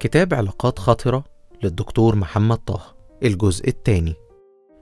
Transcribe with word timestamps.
كتاب 0.00 0.34
علاقات 0.34 0.78
خطرة 0.78 1.24
للدكتور 1.62 2.16
محمد 2.16 2.56
طه 2.56 2.96
الجزء 3.22 3.68
الثاني 3.68 4.14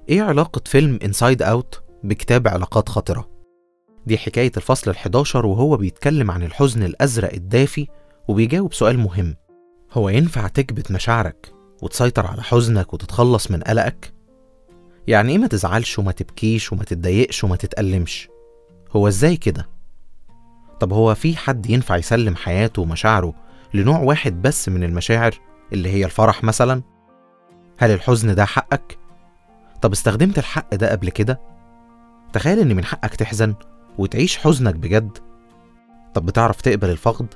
إيه 0.08 0.22
علاقة 0.22 0.60
فيلم 0.66 0.98
Inside 1.04 1.42
Out 1.42 1.82
بكتاب 2.04 2.48
علاقات 2.48 2.88
خطرة؟ 2.88 3.28
دي 4.06 4.18
حكاية 4.18 4.52
الفصل 4.56 4.94
ال11 4.94 5.34
وهو 5.34 5.76
بيتكلم 5.76 6.30
عن 6.30 6.42
الحزن 6.42 6.82
الأزرق 6.82 7.32
الدافي 7.32 7.86
وبيجاوب 8.28 8.74
سؤال 8.74 8.98
مهم 8.98 9.36
هو 9.92 10.08
ينفع 10.08 10.46
تكبت 10.48 10.90
مشاعرك 10.90 11.52
وتسيطر 11.82 12.26
على 12.26 12.42
حزنك 12.42 12.94
وتتخلص 12.94 13.50
من 13.50 13.62
قلقك؟ 13.62 14.12
يعني 15.06 15.32
إيه 15.32 15.38
ما 15.38 15.46
تزعلش 15.46 15.98
وما 15.98 16.12
تبكيش 16.12 16.72
وما 16.72 16.84
تتضايقش 16.84 17.44
وما 17.44 17.56
تتألمش؟ 17.56 18.28
هو 18.96 19.08
إزاي 19.08 19.36
كده؟ 19.36 19.68
طب 20.80 20.92
هو 20.92 21.14
في 21.14 21.36
حد 21.36 21.70
ينفع 21.70 21.96
يسلم 21.96 22.36
حياته 22.36 22.82
ومشاعره 22.82 23.45
لنوع 23.76 23.98
واحد 23.98 24.42
بس 24.42 24.68
من 24.68 24.84
المشاعر 24.84 25.34
اللي 25.72 25.88
هي 25.90 26.04
الفرح 26.04 26.44
مثلا؟ 26.44 26.82
هل 27.78 27.90
الحزن 27.90 28.34
ده 28.34 28.44
حقك؟ 28.44 28.98
طب 29.82 29.92
استخدمت 29.92 30.38
الحق 30.38 30.74
ده 30.74 30.90
قبل 30.90 31.10
كده؟ 31.10 31.40
تخيل 32.32 32.58
إن 32.58 32.76
من 32.76 32.84
حقك 32.84 33.14
تحزن 33.14 33.54
وتعيش 33.98 34.38
حزنك 34.38 34.74
بجد 34.74 35.18
طب 36.14 36.26
بتعرف 36.26 36.60
تقبل 36.60 36.90
الفقد؟ 36.90 37.34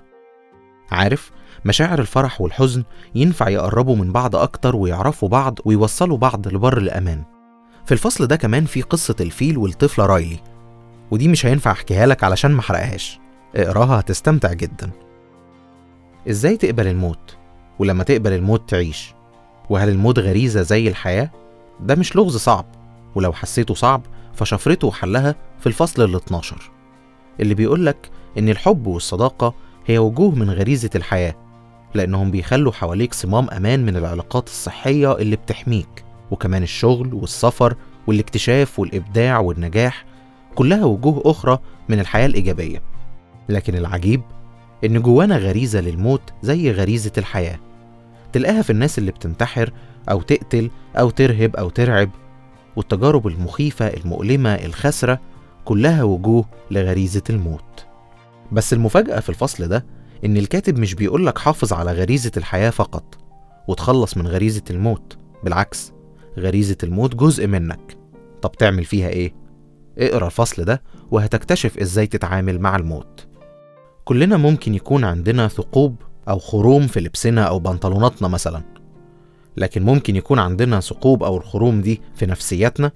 عارف 0.90 1.30
مشاعر 1.64 1.98
الفرح 1.98 2.40
والحزن 2.40 2.84
ينفع 3.14 3.48
يقربوا 3.48 3.96
من 3.96 4.12
بعض 4.12 4.36
أكتر 4.36 4.76
ويعرفوا 4.76 5.28
بعض 5.28 5.58
ويوصلوا 5.64 6.16
بعض 6.18 6.48
لبر 6.48 6.78
الأمان 6.78 7.22
في 7.86 7.92
الفصل 7.92 8.26
ده 8.26 8.36
كمان 8.36 8.64
في 8.64 8.82
قصة 8.82 9.16
الفيل 9.20 9.58
والطفلة 9.58 10.06
رايلي 10.06 10.38
ودي 11.10 11.28
مش 11.28 11.46
هينفع 11.46 11.70
أحكيها 11.70 12.06
لك 12.06 12.24
علشان 12.24 12.52
محرقهاش 12.52 13.20
اقراها 13.56 14.00
هتستمتع 14.00 14.52
جدا 14.52 14.90
إزاي 16.28 16.56
تقبل 16.56 16.86
الموت؟ 16.86 17.36
ولما 17.78 18.04
تقبل 18.04 18.32
الموت 18.32 18.70
تعيش. 18.70 19.14
وهل 19.70 19.88
الموت 19.88 20.18
غريزة 20.18 20.62
زي 20.62 20.88
الحياة؟ 20.88 21.30
ده 21.80 21.94
مش 21.94 22.16
لغز 22.16 22.36
صعب. 22.36 22.64
ولو 23.14 23.32
حسيته 23.32 23.74
صعب 23.74 24.02
فشفرته 24.34 24.86
وحلها 24.86 25.34
في 25.60 25.66
الفصل 25.66 26.02
ال 26.04 26.14
12 26.16 26.70
اللي 27.40 27.54
بيقولك 27.54 28.10
إن 28.38 28.48
الحب 28.48 28.86
والصداقة 28.86 29.54
هي 29.86 29.98
وجوه 29.98 30.30
من 30.34 30.50
غريزة 30.50 30.90
الحياة 30.94 31.34
لأنهم 31.94 32.30
بيخلوا 32.30 32.72
حواليك 32.72 33.14
صمام 33.14 33.50
أمان 33.50 33.86
من 33.86 33.96
العلاقات 33.96 34.46
الصحية 34.46 35.16
اللي 35.18 35.36
بتحميك. 35.36 36.04
وكمان 36.30 36.62
الشغل 36.62 37.14
والسفر 37.14 37.76
والاكتشاف 38.06 38.78
والإبداع 38.78 39.38
والنجاح 39.38 40.04
كلها 40.54 40.84
وجوه 40.84 41.22
أخرى 41.24 41.58
من 41.88 42.00
الحياة 42.00 42.26
الإيجابية. 42.26 42.82
لكن 43.48 43.74
العجيب 43.76 44.22
إن 44.84 45.02
جوانا 45.02 45.36
غريزة 45.36 45.80
للموت 45.80 46.22
زي 46.42 46.70
غريزة 46.72 47.12
الحياة. 47.18 47.58
تلاقيها 48.32 48.62
في 48.62 48.70
الناس 48.70 48.98
اللي 48.98 49.10
بتنتحر 49.10 49.72
أو 50.10 50.22
تقتل 50.22 50.70
أو 50.96 51.10
ترهب 51.10 51.56
أو 51.56 51.70
ترعب 51.70 52.10
والتجارب 52.76 53.26
المخيفة 53.26 53.86
المؤلمة 53.86 54.54
الخسرة 54.54 55.20
كلها 55.64 56.02
وجوه 56.02 56.44
لغريزة 56.70 57.22
الموت. 57.30 57.86
بس 58.52 58.72
المفاجأة 58.72 59.20
في 59.20 59.28
الفصل 59.28 59.68
ده 59.68 59.86
إن 60.24 60.36
الكاتب 60.36 60.78
مش 60.78 60.94
بيقولك 60.94 61.38
حافظ 61.38 61.72
على 61.72 61.92
غريزة 61.92 62.32
الحياة 62.36 62.70
فقط 62.70 63.18
وتخلص 63.68 64.16
من 64.16 64.26
غريزة 64.26 64.62
الموت 64.70 65.18
بالعكس 65.44 65.92
غريزة 66.38 66.76
الموت 66.82 67.14
جزء 67.14 67.46
منك. 67.46 67.96
طب 68.42 68.52
تعمل 68.52 68.84
فيها 68.84 69.08
إيه؟ 69.08 69.34
اقرأ 69.98 70.26
الفصل 70.26 70.64
ده 70.64 70.82
وهتكتشف 71.10 71.78
إزاي 71.78 72.06
تتعامل 72.06 72.58
مع 72.58 72.76
الموت. 72.76 73.26
كلنا 74.04 74.36
ممكن 74.36 74.74
يكون 74.74 75.04
عندنا 75.04 75.48
ثقوب 75.48 75.96
أو 76.28 76.38
خروم 76.38 76.86
في 76.86 77.00
لبسنا 77.00 77.42
أو 77.42 77.58
بنطلوناتنا 77.58 78.28
مثلا. 78.28 78.62
لكن 79.56 79.82
ممكن 79.82 80.16
يكون 80.16 80.38
عندنا 80.38 80.80
ثقوب 80.80 81.22
أو 81.22 81.36
الخروم 81.36 81.80
دي 81.80 82.00
في 82.14 82.26
نفسياتنا 82.26 82.92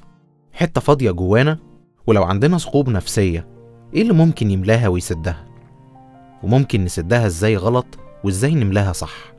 حتة 0.53 0.81
فاضية 0.81 1.11
جوانا 1.11 1.59
ولو 2.07 2.23
عندنا 2.23 2.59
ثقوب 2.59 2.89
نفسية 2.89 3.47
إيه 3.95 4.03
اللي 4.03 4.13
ممكن 4.13 4.51
يملاها 4.51 4.89
ويسدها؟ 4.89 5.45
وممكن 6.43 6.85
نسدها 6.85 7.27
إزاي 7.27 7.57
غلط 7.57 7.87
وإزاي 8.25 8.55
نملاها 8.55 8.93
صح؟ 8.93 9.33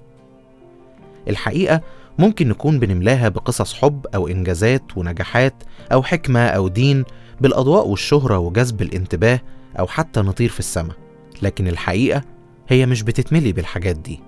الحقيقة 1.28 1.82
ممكن 2.20 2.50
نكون 2.50 2.80
بنملاها 2.80 3.30
بقصص 3.30 3.74
حب 3.74 4.06
أو 4.16 4.28
إنجازات 4.28 4.98
ونجاحات 4.98 5.54
أو 5.92 6.04
حكمة 6.04 6.40
أو 6.48 6.68
دين 6.68 7.04
بالأضواء 7.42 7.88
والشهرة 7.88 8.38
وجذب 8.38 8.82
الانتباه 8.82 9.40
أو 9.80 9.88
حتى 9.88 10.22
نطير 10.22 10.50
في 10.50 10.60
السماء. 10.60 10.96
لكن 11.42 11.68
الحقيقة 11.68 12.22
هي 12.68 12.86
مش 12.86 13.04
بتتملي 13.04 13.52
بالحاجات 13.52 13.96
دي. 13.96 14.20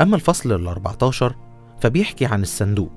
أما 0.00 0.16
الفصل 0.16 0.52
ال 0.52 0.68
14 0.68 1.34
فبيحكي 1.80 2.26
عن 2.26 2.42
الصندوق. 2.42 2.90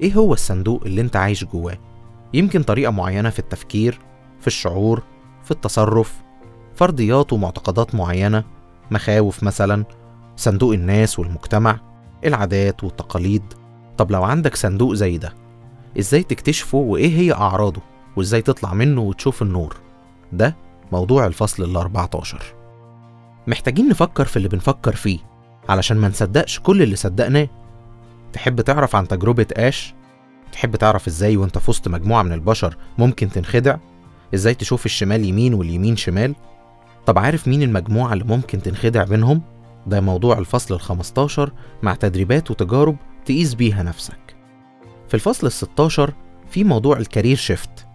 إيه 0.00 0.14
هو 0.14 0.32
الصندوق 0.32 0.82
اللي 0.86 1.00
أنت 1.00 1.16
عايش 1.16 1.44
جواه؟ 1.44 1.78
يمكن 2.34 2.62
طريقة 2.62 2.90
معينة 2.90 3.30
في 3.30 3.38
التفكير 3.38 3.98
في 4.40 4.46
الشعور 4.46 5.02
في 5.44 5.50
التصرف 5.50 6.22
فرضيات 6.74 7.32
ومعتقدات 7.32 7.94
معينة 7.94 8.44
مخاوف 8.90 9.42
مثلا 9.42 9.84
صندوق 10.36 10.72
الناس 10.72 11.18
والمجتمع 11.18 11.80
العادات 12.24 12.84
والتقاليد. 12.84 13.42
طب 13.98 14.10
لو 14.10 14.24
عندك 14.24 14.54
صندوق 14.56 14.94
زي 14.94 15.18
ده 15.18 15.34
إزاي 15.98 16.22
تكتشفه 16.22 16.78
وإيه 16.78 17.18
هي 17.18 17.32
أعراضه؟ 17.32 17.80
وإزاي 18.16 18.42
تطلع 18.42 18.74
منه 18.74 19.00
وتشوف 19.00 19.42
النور؟ 19.42 19.76
ده 20.32 20.56
موضوع 20.92 21.26
الفصل 21.26 21.64
ال 21.64 21.76
14 21.76 22.42
محتاجين 23.50 23.88
نفكر 23.88 24.24
في 24.24 24.36
اللي 24.36 24.48
بنفكر 24.48 24.94
فيه 24.96 25.18
علشان 25.68 25.96
ما 25.96 26.08
نصدقش 26.08 26.60
كل 26.60 26.82
اللي 26.82 26.96
صدقناه 26.96 27.48
تحب 28.32 28.60
تعرف 28.60 28.96
عن 28.96 29.08
تجربة 29.08 29.46
آش؟ 29.56 29.94
تحب 30.52 30.76
تعرف 30.76 31.06
إزاي 31.06 31.36
وأنت 31.36 31.58
في 31.58 31.70
وسط 31.70 31.88
مجموعة 31.88 32.22
من 32.22 32.32
البشر 32.32 32.76
ممكن 32.98 33.30
تنخدع؟ 33.30 33.76
إزاي 34.34 34.54
تشوف 34.54 34.86
الشمال 34.86 35.24
يمين 35.24 35.54
واليمين 35.54 35.96
شمال؟ 35.96 36.34
طب 37.06 37.18
عارف 37.18 37.48
مين 37.48 37.62
المجموعة 37.62 38.12
اللي 38.12 38.24
ممكن 38.24 38.62
تنخدع 38.62 39.04
بينهم؟ 39.04 39.42
ده 39.86 40.00
موضوع 40.00 40.38
الفصل 40.38 40.74
ال 40.74 40.80
15 40.80 41.52
مع 41.82 41.94
تدريبات 41.94 42.50
وتجارب 42.50 42.96
تقيس 43.24 43.54
بيها 43.54 43.82
نفسك. 43.82 44.36
في 45.08 45.14
الفصل 45.14 45.46
ال 45.46 45.52
16 45.52 46.12
في 46.50 46.64
موضوع 46.64 46.96
الكارير 46.96 47.36
شيفت 47.36 47.86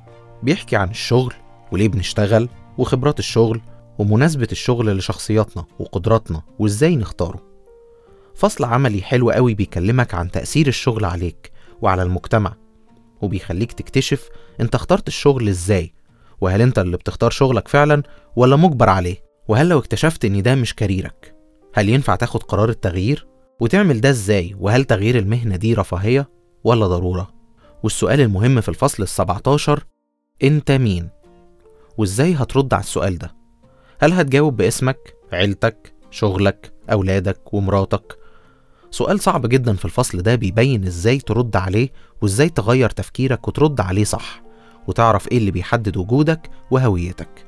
بيحكي 0.43 0.75
عن 0.75 0.89
الشغل 0.89 1.33
وليه 1.71 1.87
بنشتغل 1.87 2.49
وخبرات 2.77 3.19
الشغل 3.19 3.61
ومناسبة 3.99 4.47
الشغل 4.51 4.97
لشخصياتنا 4.97 5.65
وقدراتنا 5.79 6.41
وإزاي 6.59 6.95
نختاره. 6.95 7.43
فصل 8.35 8.63
عملي 8.65 9.01
حلو 9.01 9.31
قوي 9.31 9.53
بيكلمك 9.53 10.13
عن 10.13 10.31
تأثير 10.31 10.67
الشغل 10.67 11.05
عليك 11.05 11.51
وعلى 11.81 12.03
المجتمع 12.03 12.53
وبيخليك 13.21 13.71
تكتشف 13.73 14.29
أنت 14.61 14.75
اخترت 14.75 15.07
الشغل 15.07 15.47
إزاي 15.49 15.93
وهل 16.41 16.61
أنت 16.61 16.79
اللي 16.79 16.97
بتختار 16.97 17.31
شغلك 17.31 17.67
فعلا 17.67 18.03
ولا 18.35 18.55
مجبر 18.55 18.89
عليه؟ 18.89 19.17
وهل 19.47 19.69
لو 19.69 19.79
اكتشفت 19.79 20.25
إن 20.25 20.41
ده 20.41 20.55
مش 20.55 20.73
كاريرك 20.75 21.35
هل 21.73 21.89
ينفع 21.89 22.15
تاخد 22.15 22.43
قرار 22.43 22.69
التغيير؟ 22.69 23.27
وتعمل 23.59 24.01
ده 24.01 24.09
إزاي؟ 24.09 24.55
وهل 24.59 24.83
تغيير 24.83 25.17
المهنة 25.19 25.55
دي 25.55 25.73
رفاهية 25.73 26.29
ولا 26.63 26.87
ضرورة؟ 26.87 27.31
والسؤال 27.83 28.21
المهم 28.21 28.61
في 28.61 28.69
الفصل 28.69 29.03
السبعتاشر 29.03 29.83
أنت 30.43 30.71
مين؟ 30.71 31.09
وإزاي 31.97 32.33
هترد 32.33 32.73
على 32.73 32.83
السؤال 32.83 33.17
ده؟ 33.17 33.34
هل 33.99 34.13
هتجاوب 34.13 34.55
باسمك 34.57 35.15
عيلتك 35.33 35.93
شغلك 36.11 36.73
أولادك 36.91 37.53
ومراتك 37.53 38.17
سؤال 38.91 39.19
صعب 39.19 39.45
جدا 39.47 39.73
في 39.73 39.85
الفصل 39.85 40.21
ده 40.21 40.35
بيبين 40.35 40.85
إزاي 40.85 41.17
ترد 41.17 41.55
عليه 41.55 41.89
وإزاي 42.21 42.49
تغير 42.49 42.89
تفكيرك 42.89 43.47
وترد 43.47 43.81
عليه 43.81 44.03
صح 44.03 44.41
وتعرف 44.87 45.31
إيه 45.31 45.37
اللي 45.37 45.51
بيحدد 45.51 45.97
وجودك 45.97 46.49
وهويتك 46.71 47.45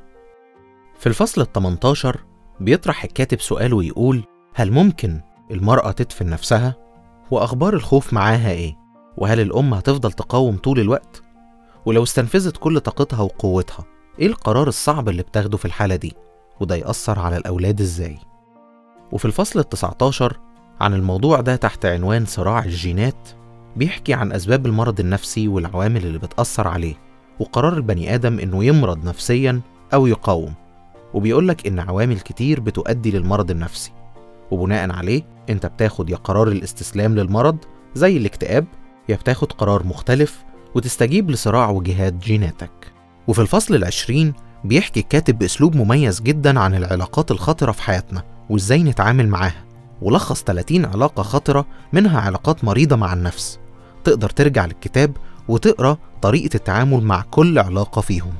في 0.99 1.07
الفصل 1.07 1.41
ال 1.41 1.51
18 1.53 2.23
بيطرح 2.59 3.03
الكاتب 3.03 3.39
سؤال 3.41 3.73
ويقول 3.73 4.23
هل 4.53 4.71
ممكن 4.71 5.21
المرأة 5.51 5.91
تدفن 5.91 6.29
نفسها؟ 6.29 6.75
وأخبار 7.31 7.73
الخوف 7.73 8.13
معاها 8.13 8.51
إيه؟ 8.51 8.75
وهل 9.17 9.39
الأم 9.39 9.73
هتفضل 9.73 10.11
تقاوم 10.11 10.57
طول 10.57 10.79
الوقت؟ 10.79 11.21
ولو 11.85 12.03
استنفذت 12.03 12.57
كل 12.57 12.79
طاقتها 12.79 13.21
وقوتها 13.21 13.85
إيه 14.19 14.27
القرار 14.27 14.67
الصعب 14.67 15.09
اللي 15.09 15.23
بتاخده 15.23 15.57
في 15.57 15.65
الحالة 15.65 15.95
دي؟ 15.95 16.13
وده 16.59 16.75
يأثر 16.75 17.19
على 17.19 17.37
الأولاد 17.37 17.81
إزاي؟ 17.81 18.17
وفي 19.11 19.25
الفصل 19.25 19.59
ال 19.59 19.69
19 19.69 20.39
عن 20.81 20.93
الموضوع 20.93 21.41
ده 21.41 21.55
تحت 21.55 21.85
عنوان 21.85 22.25
صراع 22.25 22.63
الجينات 22.63 23.29
بيحكي 23.75 24.13
عن 24.13 24.31
أسباب 24.31 24.65
المرض 24.65 24.99
النفسي 24.99 25.47
والعوامل 25.47 26.05
اللي 26.05 26.17
بتأثر 26.17 26.67
عليه 26.67 26.95
وقرار 27.39 27.73
البني 27.73 28.15
آدم 28.15 28.39
إنه 28.39 28.63
يمرض 28.65 29.05
نفسيا 29.05 29.61
أو 29.93 30.07
يقاوم. 30.07 30.53
وبيقولك 31.13 31.67
إن 31.67 31.79
عوامل 31.79 32.19
كتير 32.19 32.59
بتؤدي 32.59 33.11
للمرض 33.11 33.51
النفسي. 33.51 33.91
وبناء 34.51 34.91
عليه 34.91 35.21
أنت 35.49 35.65
بتاخد 35.65 36.09
يا 36.09 36.15
قرار 36.15 36.47
الاستسلام 36.47 37.15
للمرض 37.15 37.57
زي 37.95 38.17
الاكتئاب 38.17 38.65
يا 39.09 39.15
بتاخد 39.15 39.51
قرار 39.51 39.85
مختلف 39.87 40.43
وتستجيب 40.75 41.31
لصراع 41.31 41.69
وجهات 41.69 42.13
جيناتك. 42.13 42.93
وفي 43.27 43.41
الفصل 43.41 43.75
العشرين 43.75 44.33
بيحكي 44.63 44.99
الكاتب 44.99 45.37
بأسلوب 45.39 45.75
مميز 45.75 46.21
جدا 46.21 46.59
عن 46.59 46.75
العلاقات 46.75 47.31
الخطرة 47.31 47.71
في 47.71 47.81
حياتنا 47.81 48.23
وإزاي 48.49 48.83
نتعامل 48.83 49.27
معاها 49.27 49.65
ولخص 50.01 50.43
30 50.43 50.85
علاقة 50.85 51.23
خطرة 51.23 51.65
منها 51.93 52.21
علاقات 52.21 52.63
مريضة 52.63 52.95
مع 52.95 53.13
النفس. 53.13 53.59
تقدر 54.03 54.29
ترجع 54.29 54.65
للكتاب 54.65 55.17
وتقرأ 55.47 55.97
طريقة 56.21 56.55
التعامل 56.55 57.03
مع 57.03 57.21
كل 57.21 57.59
علاقة 57.59 58.01
فيهم. 58.01 58.33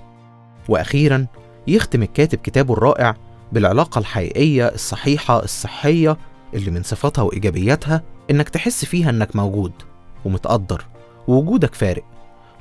وأخيرا 0.69 1.27
يختم 1.67 2.03
الكاتب 2.03 2.37
كتابه 2.37 2.73
الرائع 2.73 3.15
بالعلاقة 3.51 3.99
الحقيقية 3.99 4.67
الصحيحة 4.67 5.43
الصحية 5.43 6.17
اللي 6.53 6.71
من 6.71 6.83
صفاتها 6.83 7.21
وإيجابياتها 7.21 8.03
إنك 8.31 8.49
تحس 8.49 8.85
فيها 8.85 9.09
إنك 9.09 9.35
موجود 9.35 9.71
ومتقدر 10.25 10.85
ووجودك 11.27 11.75
فارق 11.75 12.03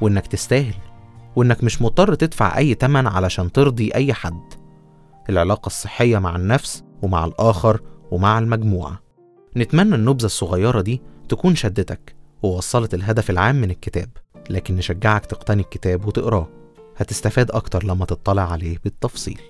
وإنك 0.01 0.27
تستاهل 0.27 0.75
وإنك 1.37 1.65
مش 1.65 1.83
مضطر 1.83 2.15
تدفع 2.15 2.59
أي 2.59 2.75
تمن 2.75 3.07
علشان 3.07 3.53
ترضي 3.53 3.95
أي 3.95 4.13
حد. 4.13 4.55
العلاقة 5.31 5.67
الصحية 5.67 6.19
مع 6.19 6.37
النفس 6.37 6.85
ومع 7.03 7.25
الآخر 7.25 7.81
ومع 8.11 8.39
المجموعة. 8.39 9.01
نتمنى 9.57 9.95
النبذة 9.95 10.27
الصغيرة 10.27 10.81
دي 10.81 11.03
تكون 11.29 11.55
شدتك 11.55 12.17
ووصلت 12.43 12.95
الهدف 12.95 13.31
العام 13.31 13.57
من 13.57 13.71
الكتاب 13.71 14.09
لكن 14.51 14.77
نشجعك 14.77 15.27
تقتني 15.27 15.63
الكتاب 15.63 16.07
وتقراه. 16.07 16.49
هتستفاد 16.97 17.51
أكتر 17.51 17.85
لما 17.85 18.05
تطلع 18.05 18.53
عليه 18.53 18.79
بالتفصيل. 18.85 19.41